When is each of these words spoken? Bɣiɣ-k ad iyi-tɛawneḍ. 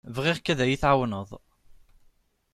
Bɣiɣ-k 0.15 0.47
ad 0.51 0.59
iyi-tɛawneḍ. 0.63 1.29